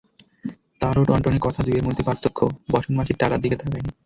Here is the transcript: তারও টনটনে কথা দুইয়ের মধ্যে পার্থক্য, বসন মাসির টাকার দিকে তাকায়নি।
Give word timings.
তারও 0.81 1.03
টনটনে 1.03 1.39
কথা 1.41 1.59
দুইয়ের 1.65 1.85
মধ্যে 1.87 2.03
পার্থক্য, 2.03 2.39
বসন 2.71 2.93
মাসির 2.97 3.19
টাকার 3.19 3.39
দিকে 3.41 3.55
তাকায়নি। 3.55 3.91